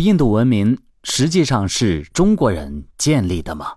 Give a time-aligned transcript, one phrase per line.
[0.00, 3.76] 印度文明实际上是中国人建立的吗？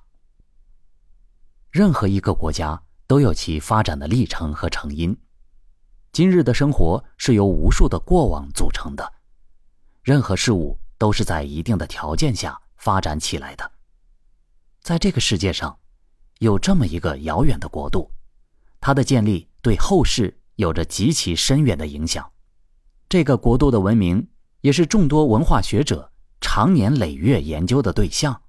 [1.71, 5.15] 任何一个国家都有其发展的历程和成因。
[6.11, 9.13] 今日的生活是由无数的过往组成的，
[10.01, 13.71] 任何事物都是在一定的条件下发展起来的。
[14.81, 15.77] 在这个世界上，
[16.39, 18.09] 有这么一个遥远的国度，
[18.81, 22.27] 它的建立对后世有着极其深远的影响。
[23.07, 24.27] 这个国度的文明
[24.61, 26.11] 也是众多文化学者
[26.41, 28.41] 长年累月研究的对象。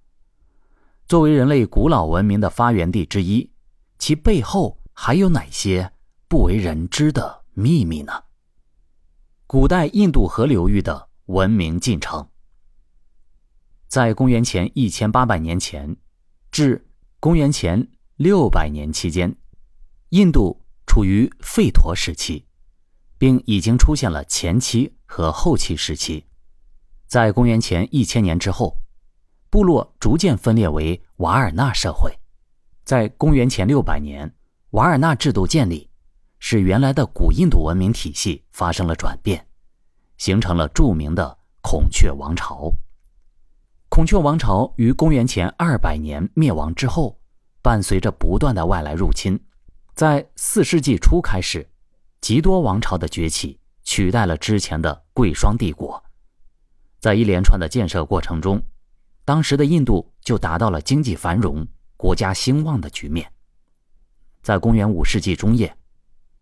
[1.06, 3.50] 作为人类古老文明的发源地之一，
[3.98, 5.92] 其背后还有哪些
[6.28, 8.12] 不为人知的秘密呢？
[9.46, 12.28] 古代印度河流域的文明进程，
[13.88, 15.96] 在公元前一千八百年前。
[16.52, 16.84] 至
[17.20, 19.36] 公元前六百年期间，
[20.08, 22.44] 印度处于吠陀时期，
[23.20, 26.24] 并已经出现了前期和后期时期。
[27.06, 28.78] 在公元前一千年之后，
[29.50, 32.18] 部落逐渐分裂为瓦尔纳社会。
[32.82, 34.34] 在公元前六百年，
[34.70, 35.90] 瓦尔纳制度建立，
[36.38, 39.46] 使原来的古印度文明体系发生了转变，
[40.16, 42.72] 形成了著名的孔雀王朝。
[43.90, 47.20] 孔雀王朝于公元前二百年灭亡之后，
[47.60, 49.38] 伴随着不断的外来入侵，
[49.94, 51.68] 在四世纪初开始，
[52.20, 56.02] 吉多王朝的崛起取代了之前的贵霜帝国。
[56.98, 58.62] 在一连串的建设过程中，
[59.24, 63.30] 当时的印度就达到了经济繁荣、国家兴旺的局面。
[64.42, 65.76] 在公元五世纪中叶，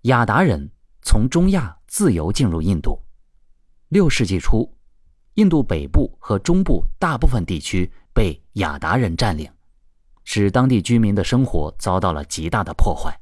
[0.03, 0.71] 雅达人
[1.03, 3.01] 从中亚自由进入印度。
[3.89, 4.73] 六世纪初。
[5.35, 9.49] 印度北部和中部大部分地区被雅达人占领，
[10.25, 13.17] 使当地居民的生活遭到了极大的破坏。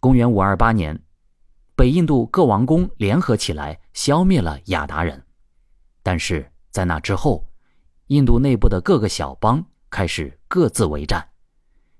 [0.00, 0.98] 公元五二八年，
[1.82, 5.20] 北印度各王公联合起来消灭了雅达人，
[6.00, 7.44] 但是在那之后，
[8.06, 11.30] 印度内部的各个小邦开始各自为战，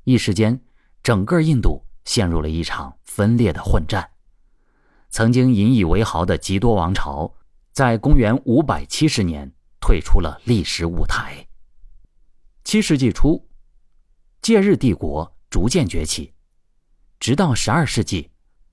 [0.04, 0.60] 一时间，
[1.02, 4.08] 整个印度陷入了一场分裂的混战。
[5.10, 7.34] 曾经引以为豪的吉多王朝。
[7.72, 11.44] 在公元五百七十年，退出了历史舞台。
[12.62, 13.48] 七世纪初，
[14.40, 16.34] 戒日帝国逐渐崛起，
[17.18, 18.30] 直到十二世纪，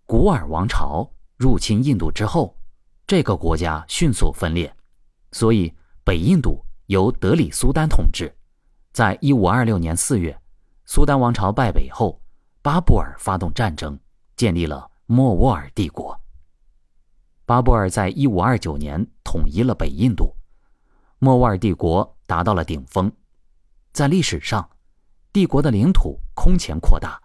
[0.10, 2.58] 古尔王朝入侵印度之后，
[3.06, 4.76] 这个国家迅速分裂，
[5.34, 5.72] 所以
[6.04, 8.36] 北印度由德里苏丹统治。
[8.92, 10.36] 在一五二六年四月，
[10.86, 12.20] 苏丹王朝败北后，
[12.64, 14.00] 巴布尔发动战争，
[14.36, 16.20] 建立了莫卧儿帝国。
[17.46, 20.36] 巴布尔在1529年统一了北印度，
[21.20, 23.12] 莫卧儿帝国达到了顶峰。
[23.94, 24.68] 在历史上，
[25.32, 27.22] 帝国的领土空前扩大，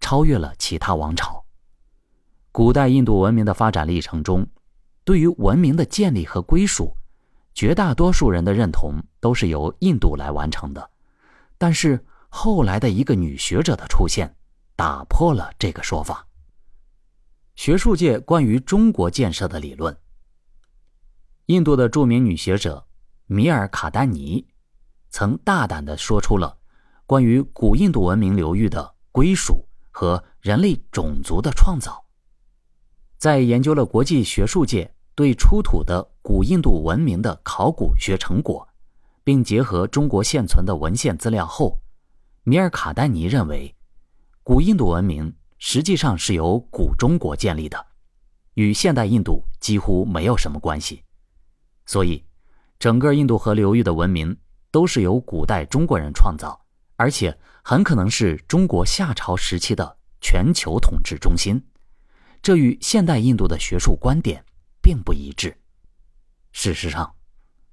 [0.00, 1.44] 超越了其他王朝。
[2.50, 4.46] 古代印度文明的发展历程中，
[5.04, 6.96] 对于文明的建立和归属，
[7.54, 10.90] 绝大多数人的认同都是由印度来完成的。
[11.56, 14.34] 但是后来的一个女学者的出现，
[14.74, 16.26] 打破了这个说法。
[17.54, 19.96] 学术界关于中国建设的理论。
[21.46, 22.86] 印度的著名女学者
[23.26, 24.46] 米尔卡丹尼
[25.10, 26.58] 曾大胆地说出了
[27.06, 32.04] 关于古印度文明流域的归属和人类种族的创造。
[33.18, 38.66] 在研究了国际学术界对出土的古印度文明的考古学成果，
[39.24, 41.78] 并结合中国现存的文献资料后，
[42.44, 43.74] 米尔卡丹尼认为，
[44.42, 45.34] 古印度文明。
[45.60, 47.84] 实际上是由古中国建立的，
[48.54, 51.02] 与现代印度几乎没有什么关系。
[51.84, 52.24] 所以，
[52.78, 54.36] 整个印度河流域的文明
[54.70, 56.64] 都是由古代中国人创造，
[56.94, 61.60] 而且很可能是中国夏朝时期的全球统治中心。
[62.42, 64.44] 这与现代印度的学术观点
[64.80, 65.56] 并不一致。
[66.52, 67.14] 事实上，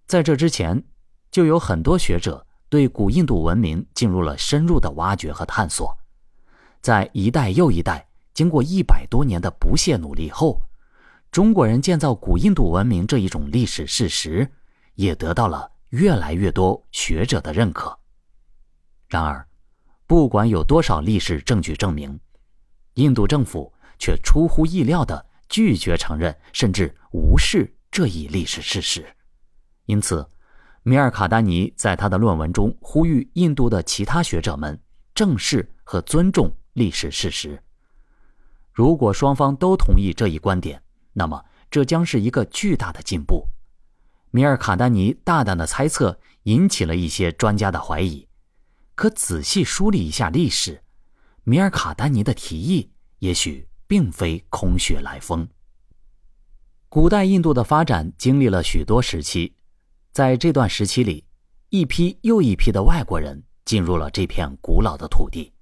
[0.06, 0.84] 在这之前，
[1.32, 5.98] 就有很多学者对古印度文明进入了深入的挖掘和探索。
[6.82, 10.62] 在一代又一代，经过一百多年的不懈努力后，
[11.32, 14.50] 中国人建造古印度文明这一种历史事实，
[14.94, 17.98] 也得到了越来越多学者的认可。
[19.08, 19.48] 然而，
[20.06, 22.20] 不管有多少历史证据证明，
[22.96, 29.06] 印度政府却出乎意料地拒绝承认，甚至无视这一历史事实。
[29.86, 30.28] 因此，
[30.84, 34.80] 米尔卡丹尼在他的论文中呼吁印度的其他学者们
[35.14, 36.56] 正视和尊重。
[36.76, 37.58] 历史事实。
[38.74, 40.84] 如果双方都同意这一观点，
[41.14, 43.48] 那么这将是一个巨大的进步。
[44.30, 48.28] 米尔卡丹尼大胆的猜测引起了一些专家的怀疑，
[48.94, 50.84] 可仔细梳理一下历史，
[51.46, 53.66] 米尔卡丹尼的提议也许
[53.96, 55.48] 并非空穴来风。
[56.90, 59.56] 古代印度的发展经历了许多时期，
[60.12, 61.24] 在这段时期里，
[61.70, 65.54] 一批又一批的外国人进入了这片古老的土地。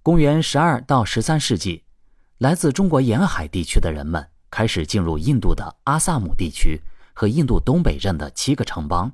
[0.00, 1.82] 公元十二到十三世纪，
[2.38, 6.80] 来自中国沿海地区的人们开始进入印度的阿萨姆地区
[7.12, 9.12] 和印度东北镇的七个城邦。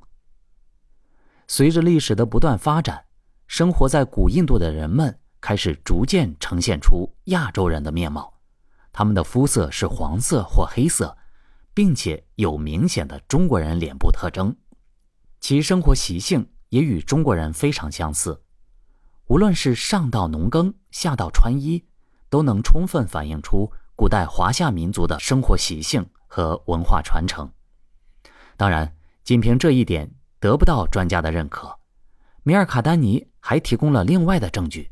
[1.47, 3.07] 随着历史的不断发展，
[3.47, 8.35] 生活在古印度的人们开始逐渐呈现出亚洲人的面貌，
[8.93, 11.17] 他们的肤色是黄色或黑色。
[11.79, 14.57] 并且有明显的中国人脸部特征，
[15.39, 18.43] 其生活习性也与中国人非常相似。
[19.27, 21.85] 无论是上到农耕，下到穿衣，
[22.29, 27.49] 都能充分反映出古代华夏民族的生活习性和文化传承。
[28.57, 28.93] 当然，
[29.23, 31.79] 仅凭这一点得不到专家的认可。
[32.43, 34.91] 米尔卡丹尼还提供了另外的证据。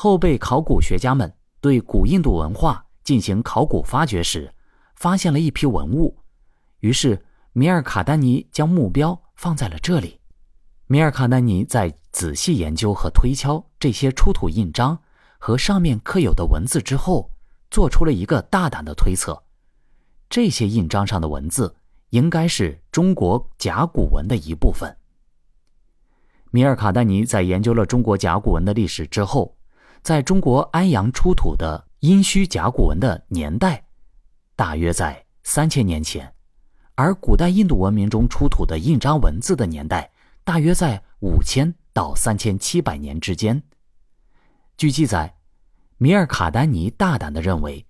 [0.00, 4.54] 后辈考古学家们对古印度文化进行考古发掘时。
[4.94, 6.16] 发现了一批文物，
[6.78, 7.20] 于是
[7.52, 10.20] 米尔卡丹尼将目标放在了这里。
[10.86, 14.96] 米尔卡丹尼在仔细研究和推敲这些出土印章
[15.36, 17.28] 和上面刻有的文字之后，
[17.68, 19.42] 做出了一个大胆的推测：
[20.30, 21.74] 这些印章上的文字
[22.10, 24.96] 应该是中国甲骨文的一部分。
[26.52, 29.56] 米尔卡丹尼在研究了中国甲骨文的历史之后，
[30.02, 33.84] 在中国安阳出土的殷墟甲骨文的年代。
[34.56, 36.34] 大约在三千年前，
[36.96, 40.10] 而古代印度文明中出土的印章文字的年代
[40.42, 43.62] 大约在五千到三千七百年之间。
[44.76, 45.36] 据记载，
[45.96, 47.86] 米尔卡丹尼大胆地认为，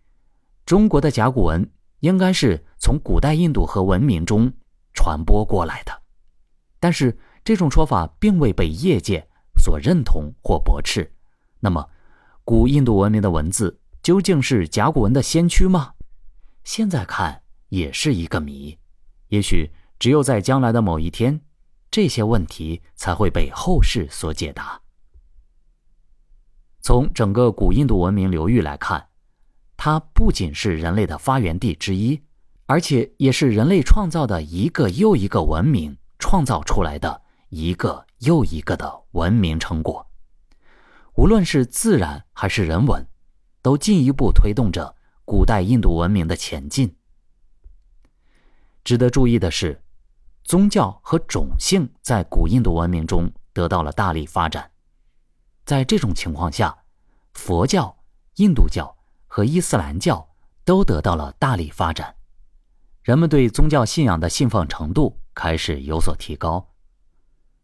[0.66, 1.70] 中国的甲骨文
[2.00, 4.52] 应该是从古代印度和文明中
[4.93, 6.02] 传播过来的。
[6.78, 9.26] 但是这种说法并未被业界
[9.56, 11.10] 所认同或驳斥。
[11.60, 11.88] 那么，
[12.49, 15.93] 古印度文明的文字究竟是甲骨文的先驱吗？
[16.65, 18.79] 现在看也是一个谜，
[19.27, 21.43] 也许只有在将来的某一天，
[21.91, 24.81] 这些问题才会被后世所解答。
[26.81, 29.09] 从整个古印度文明流域来看，
[29.77, 32.19] 它不仅是人类的发源地之一，
[32.65, 37.21] 而且也是人类创造的一个又一个文明创造出来的
[37.51, 40.07] 一个又一个的文明成果。
[41.19, 43.05] 无论是自然还是人文，
[43.61, 44.94] 都进一步推动着。
[45.25, 46.97] 古代印度文明的前进。
[48.85, 49.82] 值得注意的是，
[50.44, 54.70] 宗教和种姓在古印度文明中得到了大力发展。
[55.65, 56.85] 在这种情况下，
[57.32, 57.99] 佛教、
[58.37, 60.26] 印度教和伊斯兰教
[60.65, 62.15] 都得到了大力发展，
[63.03, 66.75] 人们对宗教信仰的信奉程度开始有所提高。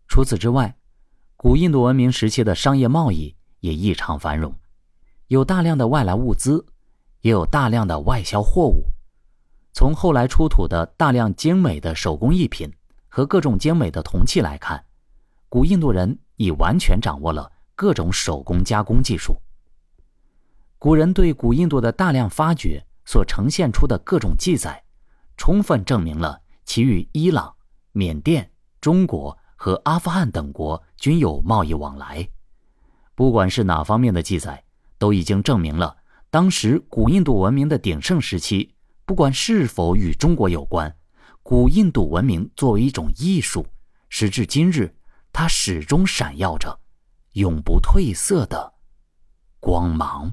[0.08, 0.76] 除此之外，
[1.36, 4.54] 古印度文明时期的商业贸易也异常繁荣，
[5.28, 6.66] 有大量的外来物资。
[7.22, 8.84] 也有大量的外销货物。
[9.72, 12.70] 从后来出土的大量精美的手工艺品
[13.08, 14.84] 和各种精美的铜器来看，
[15.48, 19.34] 古印度人已完全掌握了各种手工加工技术。
[20.78, 24.84] 古人对古印度的大量发掘所呈现出的各种记载，
[25.38, 27.54] 充分证明了其与伊朗、
[27.92, 28.50] 缅甸、
[28.82, 32.28] 中国和阿富汗等国均有贸易往来。
[33.14, 34.64] 不管是哪方面的记载，
[34.98, 35.96] 都已经证明了。
[36.30, 38.74] 当时古印度文明的鼎盛时期，
[39.06, 40.96] 不管是否与中国有关，
[41.42, 43.66] 古印度文明作为一种艺术，
[44.08, 44.94] 时至今日，
[45.32, 46.80] 它始终闪耀着
[47.34, 48.74] 永不褪色的
[49.60, 50.32] 光芒。